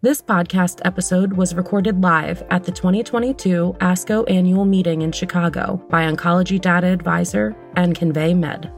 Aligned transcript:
This 0.00 0.22
podcast 0.22 0.80
episode 0.84 1.32
was 1.32 1.56
recorded 1.56 2.00
live 2.00 2.44
at 2.50 2.62
the 2.62 2.70
2022 2.70 3.74
ASCO 3.80 4.30
annual 4.30 4.64
meeting 4.64 5.02
in 5.02 5.10
Chicago 5.10 5.84
by 5.90 6.04
Oncology 6.04 6.60
Data 6.60 6.86
Advisor 6.86 7.56
and 7.74 7.96
Convey 7.96 8.32
Med. 8.32 8.70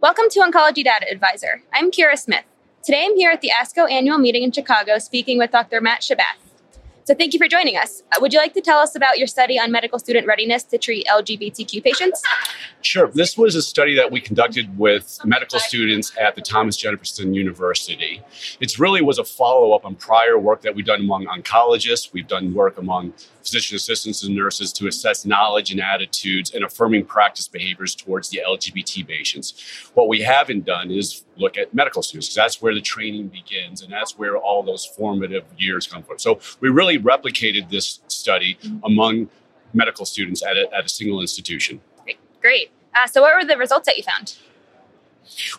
Welcome 0.00 0.30
to 0.30 0.40
Oncology 0.40 0.82
Data 0.82 1.04
Advisor. 1.12 1.62
I'm 1.74 1.90
Kira 1.90 2.16
Smith. 2.16 2.46
Today 2.82 3.04
I'm 3.04 3.14
here 3.16 3.32
at 3.32 3.42
the 3.42 3.50
ASCO 3.50 3.90
annual 3.90 4.16
meeting 4.16 4.42
in 4.42 4.50
Chicago 4.50 4.96
speaking 4.96 5.36
with 5.36 5.50
Dr. 5.50 5.82
Matt 5.82 6.00
Schabath. 6.00 6.43
So 7.04 7.14
thank 7.14 7.34
you 7.34 7.38
for 7.38 7.46
joining 7.48 7.76
us. 7.76 8.02
Uh, 8.12 8.16
would 8.22 8.32
you 8.32 8.38
like 8.38 8.54
to 8.54 8.62
tell 8.62 8.78
us 8.78 8.96
about 8.96 9.18
your 9.18 9.26
study 9.26 9.58
on 9.58 9.70
medical 9.70 9.98
student 9.98 10.26
readiness 10.26 10.62
to 10.64 10.78
treat 10.78 11.06
LGBTQ 11.06 11.84
patients? 11.84 12.22
Sure. 12.80 13.08
This 13.08 13.36
was 13.36 13.54
a 13.54 13.60
study 13.60 13.94
that 13.94 14.10
we 14.10 14.22
conducted 14.22 14.78
with 14.78 15.18
medical 15.22 15.58
students 15.58 16.16
at 16.18 16.34
the 16.34 16.40
Thomas 16.40 16.78
Jefferson 16.78 17.34
University. 17.34 18.22
It 18.58 18.78
really 18.78 19.02
was 19.02 19.18
a 19.18 19.24
follow 19.24 19.72
up 19.72 19.84
on 19.84 19.96
prior 19.96 20.38
work 20.38 20.62
that 20.62 20.74
we've 20.74 20.86
done 20.86 21.00
among 21.00 21.26
oncologists. 21.26 22.10
We've 22.14 22.26
done 22.26 22.54
work 22.54 22.78
among 22.78 23.12
physician 23.44 23.76
assistants 23.76 24.24
and 24.24 24.34
nurses 24.34 24.72
to 24.72 24.86
assess 24.86 25.24
knowledge 25.24 25.70
and 25.70 25.80
attitudes 25.80 26.52
and 26.54 26.64
affirming 26.64 27.04
practice 27.04 27.46
behaviors 27.46 27.94
towards 27.94 28.30
the 28.30 28.40
LGBT 28.48 29.06
patients. 29.06 29.90
What 29.94 30.08
we 30.08 30.22
haven't 30.22 30.64
done 30.64 30.90
is 30.90 31.24
look 31.36 31.58
at 31.58 31.74
medical 31.74 32.02
students 32.02 32.28
because 32.28 32.36
that's 32.36 32.62
where 32.62 32.74
the 32.74 32.80
training 32.80 33.28
begins 33.28 33.82
and 33.82 33.92
that's 33.92 34.18
where 34.18 34.36
all 34.36 34.62
those 34.62 34.86
formative 34.86 35.44
years 35.58 35.86
come 35.86 36.02
from. 36.02 36.18
So 36.18 36.40
we 36.60 36.70
really 36.70 36.98
replicated 36.98 37.70
this 37.70 38.00
study 38.08 38.58
among 38.82 39.28
medical 39.74 40.06
students 40.06 40.42
at 40.42 40.56
a, 40.56 40.72
at 40.74 40.84
a 40.84 40.88
single 40.88 41.20
institution. 41.20 41.80
Great. 42.04 42.18
Great. 42.40 42.70
Uh, 42.94 43.06
so, 43.06 43.22
what 43.22 43.34
were 43.34 43.44
the 43.44 43.56
results 43.58 43.86
that 43.86 43.96
you 43.96 44.04
found? 44.04 44.36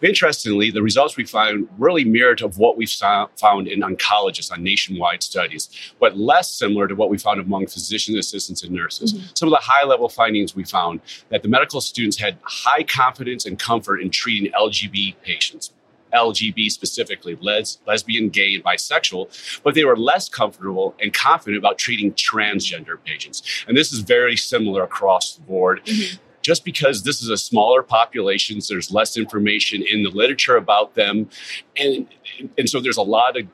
Interestingly, 0.02 0.72
the 0.72 0.82
results 0.82 1.18
we 1.18 1.26
found 1.26 1.68
really 1.78 2.04
mirrored 2.04 2.42
of 2.42 2.58
what 2.58 2.78
we've 2.78 2.90
found 2.90 3.68
in 3.68 3.82
oncologists 3.82 4.52
on 4.52 4.64
nationwide 4.64 5.24
studies, 5.24 5.70
but 6.00 6.18
less 6.18 6.52
similar 6.52 6.88
to 6.88 6.96
what 6.96 7.10
we 7.10 7.18
found 7.18 7.40
among 7.40 7.68
physician 7.68 8.18
assistants 8.18 8.64
and 8.64 8.72
nurses. 8.72 9.14
Mm-hmm. 9.14 9.26
Some 9.34 9.48
of 9.48 9.52
the 9.52 9.64
high 9.64 9.86
level 9.86 10.10
findings 10.10 10.56
we 10.56 10.64
found 10.64 11.02
that 11.30 11.44
the 11.44 11.50
medical 11.50 11.82
students 11.82 12.18
had 12.18 12.38
high 12.44 12.84
confidence 12.84 13.46
and 13.46 13.58
comfort 13.60 14.02
in 14.02 14.10
treating 14.10 14.52
LGB 14.52 15.16
patients. 15.24 15.72
LGB 16.14 16.72
specifically, 16.72 17.38
les- 17.42 17.80
lesbian, 17.86 18.30
gay, 18.30 18.56
and 18.56 18.64
bisexual, 18.64 19.62
but 19.64 19.76
they 19.76 19.84
were 19.84 19.98
less 19.98 20.30
comfortable 20.30 20.96
and 21.02 21.14
confident 21.14 21.58
about 21.58 21.78
treating 21.78 22.14
transgender 22.14 22.98
patients. 23.04 23.66
And 23.68 23.78
this 23.78 23.92
is 23.92 24.00
very 24.00 24.38
similar 24.38 24.84
across 24.84 25.36
the 25.36 25.42
board. 25.42 25.84
Mm-hmm 25.86 26.22
just 26.46 26.64
because 26.64 27.02
this 27.02 27.24
is 27.24 27.30
a 27.30 27.38
smaller 27.38 27.82
population, 27.82 28.62
so 28.62 28.76
there's 28.76 28.92
less 28.92 29.18
information 29.18 29.82
in 29.82 30.04
the 30.04 30.12
literature 30.12 30.58
about 30.58 30.94
them. 30.94 31.28
And, 31.76 32.08
and 32.56 32.70
so 32.70 32.80
there's 32.80 32.98
a 32.98 33.02
lot 33.02 33.36
of 33.36 33.48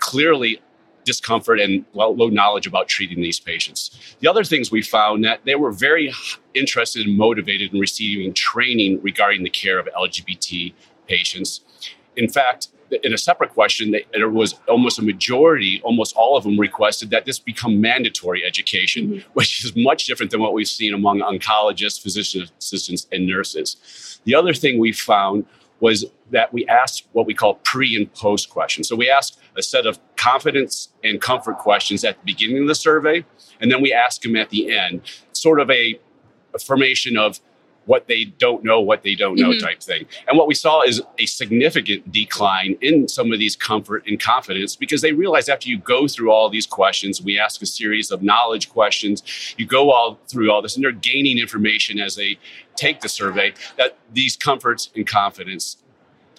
clearly 0.00 0.60
discomfort 1.04 1.60
and 1.60 1.84
low 1.92 2.28
knowledge 2.28 2.66
about 2.66 2.88
treating 2.88 3.22
these 3.22 3.38
patients. 3.38 4.16
The 4.18 4.26
other 4.26 4.42
things 4.42 4.72
we 4.72 4.82
found 4.82 5.22
that 5.26 5.44
they 5.44 5.54
were 5.54 5.70
very 5.70 6.12
interested 6.54 7.06
and 7.06 7.16
motivated 7.16 7.72
in 7.72 7.78
receiving 7.78 8.34
training 8.34 9.00
regarding 9.00 9.44
the 9.44 9.50
care 9.50 9.78
of 9.78 9.86
LGBT 9.96 10.74
patients. 11.06 11.60
In 12.16 12.28
fact, 12.28 12.66
in 13.02 13.12
a 13.12 13.18
separate 13.18 13.50
question, 13.50 13.94
there 14.12 14.28
was 14.28 14.54
almost 14.68 14.98
a 14.98 15.02
majority, 15.02 15.80
almost 15.84 16.14
all 16.16 16.36
of 16.36 16.44
them 16.44 16.58
requested 16.58 17.10
that 17.10 17.24
this 17.24 17.38
become 17.38 17.80
mandatory 17.80 18.44
education, 18.44 19.08
mm-hmm. 19.08 19.30
which 19.32 19.64
is 19.64 19.74
much 19.76 20.06
different 20.06 20.30
than 20.30 20.40
what 20.40 20.52
we've 20.52 20.68
seen 20.68 20.94
among 20.94 21.20
oncologists, 21.20 22.00
physician 22.00 22.46
assistants, 22.58 23.06
and 23.12 23.26
nurses. 23.26 24.20
The 24.24 24.34
other 24.34 24.54
thing 24.54 24.78
we 24.78 24.92
found 24.92 25.46
was 25.80 26.04
that 26.30 26.52
we 26.52 26.66
asked 26.66 27.06
what 27.12 27.26
we 27.26 27.34
call 27.34 27.56
pre 27.56 27.96
and 27.96 28.12
post 28.14 28.48
questions. 28.48 28.88
So 28.88 28.96
we 28.96 29.10
asked 29.10 29.38
a 29.56 29.62
set 29.62 29.86
of 29.86 29.98
confidence 30.16 30.88
and 31.02 31.20
comfort 31.20 31.58
questions 31.58 32.04
at 32.04 32.16
the 32.18 32.24
beginning 32.24 32.62
of 32.62 32.68
the 32.68 32.74
survey, 32.74 33.24
and 33.60 33.70
then 33.70 33.82
we 33.82 33.92
asked 33.92 34.22
them 34.22 34.36
at 34.36 34.50
the 34.50 34.76
end, 34.76 35.02
sort 35.32 35.60
of 35.60 35.70
a 35.70 35.98
affirmation 36.54 37.16
of 37.16 37.40
what 37.86 38.06
they 38.06 38.24
don't 38.24 38.64
know, 38.64 38.80
what 38.80 39.02
they 39.02 39.14
don't 39.14 39.38
know 39.38 39.50
mm-hmm. 39.50 39.64
type 39.64 39.82
thing. 39.82 40.06
And 40.26 40.38
what 40.38 40.46
we 40.46 40.54
saw 40.54 40.82
is 40.82 41.02
a 41.18 41.26
significant 41.26 42.10
decline 42.10 42.76
in 42.80 43.08
some 43.08 43.32
of 43.32 43.38
these 43.38 43.56
comfort 43.56 44.04
and 44.06 44.18
confidence 44.18 44.76
because 44.76 45.02
they 45.02 45.12
realize 45.12 45.48
after 45.48 45.68
you 45.68 45.78
go 45.78 46.08
through 46.08 46.30
all 46.30 46.48
these 46.48 46.66
questions, 46.66 47.22
we 47.22 47.38
ask 47.38 47.60
a 47.62 47.66
series 47.66 48.10
of 48.10 48.22
knowledge 48.22 48.70
questions, 48.70 49.54
you 49.58 49.66
go 49.66 49.90
all 49.90 50.18
through 50.28 50.50
all 50.50 50.62
this, 50.62 50.76
and 50.76 50.84
they're 50.84 50.92
gaining 50.92 51.38
information 51.38 51.98
as 51.98 52.16
they 52.16 52.38
take 52.76 53.00
the 53.00 53.08
survey 53.08 53.52
that 53.76 53.96
these 54.12 54.36
comforts 54.36 54.90
and 54.96 55.06
confidence 55.06 55.76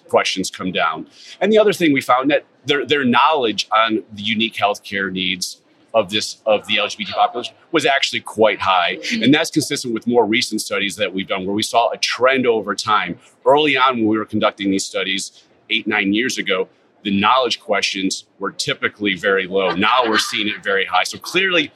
questions 0.08 0.50
come 0.50 0.72
down. 0.72 1.06
And 1.40 1.52
the 1.52 1.58
other 1.58 1.72
thing 1.72 1.92
we 1.92 2.00
found 2.00 2.30
that 2.30 2.44
their, 2.64 2.86
their 2.86 3.04
knowledge 3.04 3.68
on 3.72 4.04
the 4.12 4.22
unique 4.22 4.54
healthcare 4.54 5.10
needs 5.10 5.62
of 5.96 6.10
this 6.10 6.42
of 6.44 6.66
the 6.66 6.76
LGBT 6.76 7.10
population 7.12 7.54
was 7.72 7.86
actually 7.86 8.20
quite 8.20 8.60
high, 8.60 8.98
and 9.12 9.32
that's 9.32 9.50
consistent 9.50 9.94
with 9.94 10.06
more 10.06 10.26
recent 10.26 10.60
studies 10.60 10.94
that 10.96 11.12
we've 11.12 11.26
done, 11.26 11.46
where 11.46 11.54
we 11.54 11.62
saw 11.62 11.90
a 11.90 11.96
trend 11.96 12.46
over 12.46 12.74
time. 12.74 13.18
Early 13.46 13.78
on, 13.78 13.96
when 13.96 14.06
we 14.06 14.18
were 14.18 14.26
conducting 14.26 14.70
these 14.70 14.84
studies 14.84 15.44
eight 15.70 15.86
nine 15.86 16.12
years 16.12 16.36
ago, 16.36 16.68
the 17.02 17.18
knowledge 17.18 17.60
questions 17.60 18.26
were 18.38 18.52
typically 18.52 19.16
very 19.16 19.46
low. 19.46 19.74
Now 19.74 20.02
we're 20.04 20.18
seeing 20.18 20.48
it 20.48 20.62
very 20.62 20.84
high. 20.84 21.04
So 21.04 21.16
clearly, 21.18 21.72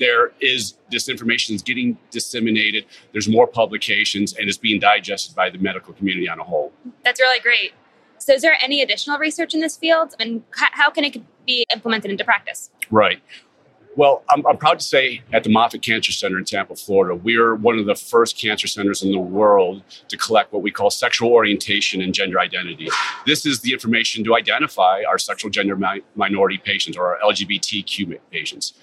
there 0.00 0.32
is 0.40 0.74
this 0.90 1.08
information 1.08 1.54
is 1.54 1.62
getting 1.62 1.96
disseminated. 2.10 2.86
There's 3.12 3.28
more 3.28 3.46
publications, 3.46 4.34
and 4.36 4.48
it's 4.48 4.58
being 4.58 4.80
digested 4.80 5.36
by 5.36 5.48
the 5.48 5.58
medical 5.58 5.94
community 5.94 6.28
on 6.28 6.40
a 6.40 6.44
whole. 6.44 6.72
That's 7.04 7.20
really 7.20 7.38
great. 7.38 7.72
So, 8.18 8.34
is 8.34 8.42
there 8.42 8.56
any 8.60 8.82
additional 8.82 9.18
research 9.18 9.54
in 9.54 9.60
this 9.60 9.76
field, 9.76 10.14
and 10.18 10.42
how 10.50 10.90
can 10.90 11.04
it 11.04 11.16
be 11.46 11.64
implemented 11.72 12.10
into 12.10 12.24
practice? 12.24 12.70
Right. 12.90 13.20
Well, 13.96 14.22
I'm, 14.30 14.46
I'm, 14.46 14.56
proud 14.56 14.78
to 14.78 14.84
say 14.84 15.22
at 15.32 15.42
the 15.42 15.50
Moffitt 15.50 15.82
Cancer 15.82 16.12
Center 16.12 16.38
in 16.38 16.44
Tampa, 16.44 16.76
Florida, 16.76 17.14
we're 17.14 17.56
one 17.56 17.76
of 17.78 17.86
the 17.86 17.96
first 17.96 18.38
cancer 18.38 18.68
centers 18.68 19.02
in 19.02 19.10
the 19.10 19.18
world 19.18 19.82
to 20.08 20.16
collect 20.16 20.52
what 20.52 20.62
we 20.62 20.70
call 20.70 20.90
sexual 20.90 21.32
orientation 21.32 22.00
and 22.00 22.14
gender 22.14 22.38
identity. 22.38 22.88
This 23.26 23.44
is 23.44 23.60
the 23.60 23.72
information 23.72 24.22
to 24.24 24.36
identify 24.36 25.02
our 25.08 25.18
sexual 25.18 25.50
gender 25.50 25.74
mi- 25.74 26.02
minority 26.14 26.58
patients 26.58 26.96
or 26.96 27.16
our 27.16 27.32
LGBTQ 27.32 28.16
patients. 28.30 28.74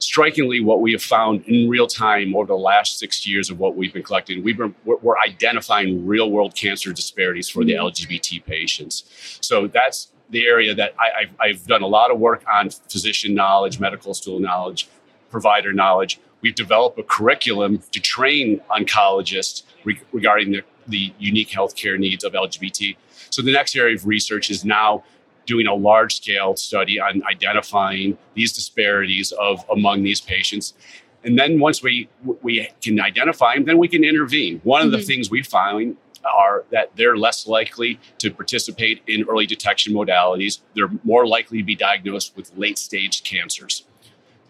Strikingly, 0.00 0.60
what 0.60 0.82
we 0.82 0.92
have 0.92 1.02
found 1.02 1.42
in 1.46 1.70
real 1.70 1.86
time 1.86 2.36
over 2.36 2.48
the 2.48 2.54
last 2.54 2.98
six 2.98 3.26
years 3.26 3.48
of 3.48 3.58
what 3.58 3.74
we've 3.74 3.94
been 3.94 4.02
collecting, 4.02 4.44
we've 4.44 4.58
been, 4.58 4.74
we're, 4.84 4.96
we're 4.96 5.18
identifying 5.18 6.06
real 6.06 6.30
world 6.30 6.54
cancer 6.54 6.92
disparities 6.92 7.48
for 7.48 7.64
the 7.64 7.72
mm-hmm. 7.72 7.86
LGBT 7.86 8.44
patients. 8.44 9.38
So 9.40 9.66
that's 9.66 10.08
the 10.30 10.46
area 10.46 10.74
that 10.74 10.94
I, 10.98 11.48
have 11.48 11.66
done 11.66 11.82
a 11.82 11.86
lot 11.86 12.10
of 12.10 12.18
work 12.18 12.44
on 12.52 12.70
physician 12.70 13.34
knowledge, 13.34 13.78
medical 13.78 14.14
school 14.14 14.40
knowledge, 14.40 14.88
provider 15.30 15.72
knowledge. 15.72 16.18
We've 16.40 16.54
developed 16.54 16.98
a 16.98 17.02
curriculum 17.02 17.82
to 17.92 18.00
train 18.00 18.60
oncologists 18.70 19.62
re- 19.84 20.00
regarding 20.12 20.52
the, 20.52 20.62
the 20.86 21.12
unique 21.18 21.50
healthcare 21.50 21.98
needs 21.98 22.24
of 22.24 22.32
LGBT. 22.32 22.96
So 23.30 23.42
the 23.42 23.52
next 23.52 23.76
area 23.76 23.96
of 23.96 24.06
research 24.06 24.50
is 24.50 24.64
now 24.64 25.04
doing 25.46 25.66
a 25.66 25.74
large 25.74 26.16
scale 26.16 26.56
study 26.56 27.00
on 27.00 27.22
identifying 27.30 28.18
these 28.34 28.52
disparities 28.52 29.32
of 29.32 29.64
among 29.70 30.02
these 30.02 30.20
patients. 30.20 30.74
And 31.24 31.38
then 31.38 31.58
once 31.58 31.82
we 31.82 32.08
we 32.42 32.68
can 32.82 33.00
identify 33.00 33.54
them, 33.54 33.64
then 33.64 33.78
we 33.78 33.88
can 33.88 34.04
intervene. 34.04 34.60
One 34.64 34.80
mm-hmm. 34.80 34.86
of 34.86 34.92
the 34.92 34.98
mm-hmm. 34.98 35.06
things 35.06 35.30
we 35.30 35.42
find 35.42 35.96
are 36.26 36.64
that 36.70 36.90
they're 36.96 37.16
less 37.16 37.46
likely 37.46 37.98
to 38.18 38.30
participate 38.30 39.02
in 39.06 39.24
early 39.28 39.46
detection 39.46 39.94
modalities. 39.94 40.60
They're 40.74 40.90
more 41.04 41.26
likely 41.26 41.58
to 41.58 41.64
be 41.64 41.74
diagnosed 41.74 42.36
with 42.36 42.52
late 42.56 42.78
stage 42.78 43.22
cancers. 43.22 43.84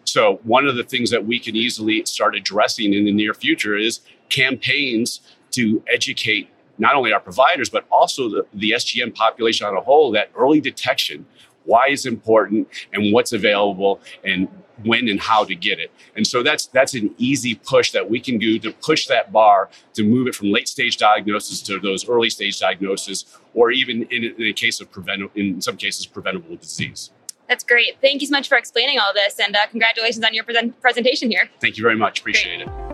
So, 0.04 0.40
one 0.44 0.66
of 0.66 0.76
the 0.76 0.84
things 0.84 1.10
that 1.10 1.26
we 1.26 1.38
can 1.38 1.56
easily 1.56 2.04
start 2.04 2.36
addressing 2.36 2.94
in 2.94 3.04
the 3.04 3.12
near 3.12 3.34
future 3.34 3.76
is 3.76 4.00
campaigns 4.28 5.20
to 5.52 5.82
educate 5.92 6.48
not 6.78 6.94
only 6.94 7.12
our 7.12 7.20
providers, 7.20 7.70
but 7.70 7.86
also 7.90 8.28
the, 8.28 8.46
the 8.52 8.72
SGM 8.72 9.14
population 9.14 9.66
on 9.66 9.76
a 9.76 9.80
whole 9.80 10.10
that 10.12 10.30
early 10.36 10.60
detection, 10.60 11.26
why 11.66 11.88
is 11.88 12.06
important 12.06 12.68
and 12.92 13.12
what's 13.12 13.32
available 13.32 14.00
and 14.24 14.48
when 14.84 15.08
and 15.08 15.20
how 15.20 15.44
to 15.44 15.54
get 15.54 15.78
it. 15.78 15.90
And 16.16 16.26
so 16.26 16.42
that's 16.42 16.66
that's 16.66 16.94
an 16.94 17.14
easy 17.18 17.54
push 17.54 17.92
that 17.92 18.08
we 18.08 18.20
can 18.20 18.38
do 18.38 18.58
to 18.58 18.72
push 18.72 19.06
that 19.06 19.32
bar 19.32 19.70
to 19.94 20.02
move 20.02 20.26
it 20.26 20.34
from 20.34 20.50
late 20.50 20.68
stage 20.68 20.96
diagnosis 20.96 21.62
to 21.62 21.78
those 21.80 22.08
early 22.08 22.30
stage 22.30 22.58
diagnosis, 22.58 23.24
or 23.54 23.70
even 23.70 24.02
in, 24.04 24.24
in 24.38 24.46
a 24.46 24.52
case 24.52 24.80
of 24.80 24.90
prevent 24.90 25.30
in 25.34 25.60
some 25.60 25.76
cases 25.76 26.06
preventable 26.06 26.56
disease. 26.56 27.10
That's 27.48 27.64
great. 27.64 27.98
Thank 28.00 28.20
you 28.22 28.26
so 28.26 28.32
much 28.32 28.48
for 28.48 28.58
explaining 28.58 28.98
all 28.98 29.12
this, 29.14 29.38
and 29.38 29.54
uh, 29.54 29.66
congratulations 29.68 30.24
on 30.24 30.34
your 30.34 30.44
present- 30.44 30.80
presentation 30.80 31.30
here. 31.30 31.48
Thank 31.60 31.76
you 31.78 31.82
very 31.82 31.96
much. 31.96 32.20
Appreciate 32.20 32.64
great. 32.64 32.68
it. 32.68 32.85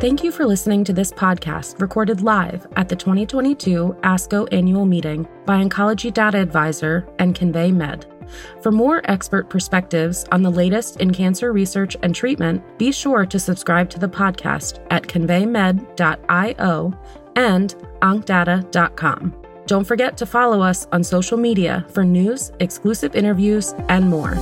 Thank 0.00 0.22
you 0.22 0.30
for 0.30 0.46
listening 0.46 0.84
to 0.84 0.92
this 0.92 1.10
podcast 1.10 1.80
recorded 1.80 2.20
live 2.20 2.68
at 2.76 2.88
the 2.88 2.94
2022 2.94 3.96
ASCO 4.04 4.46
annual 4.52 4.86
meeting 4.86 5.26
by 5.44 5.60
Oncology 5.60 6.14
Data 6.14 6.38
Advisor 6.38 7.04
and 7.18 7.34
Convey 7.34 7.72
Med. 7.72 8.06
For 8.62 8.70
more 8.70 9.02
expert 9.10 9.50
perspectives 9.50 10.24
on 10.30 10.42
the 10.42 10.50
latest 10.50 11.00
in 11.00 11.12
cancer 11.12 11.52
research 11.52 11.96
and 12.04 12.14
treatment, 12.14 12.62
be 12.78 12.92
sure 12.92 13.26
to 13.26 13.40
subscribe 13.40 13.90
to 13.90 13.98
the 13.98 14.06
podcast 14.06 14.86
at 14.92 15.08
conveymed.io 15.08 16.94
and 17.34 17.74
oncdata.com. 18.00 19.42
Don't 19.66 19.84
forget 19.84 20.16
to 20.16 20.26
follow 20.26 20.60
us 20.62 20.86
on 20.92 21.02
social 21.02 21.36
media 21.36 21.84
for 21.88 22.04
news, 22.04 22.52
exclusive 22.60 23.16
interviews, 23.16 23.74
and 23.88 24.08
more. 24.08 24.36